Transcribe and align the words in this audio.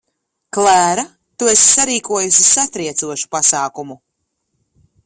Klēra, 0.57 1.03
tu 1.43 1.51
esi 1.51 1.67
sarīkojusi 1.75 2.47
satriecošu 2.49 3.31
pasākumu. 3.37 4.01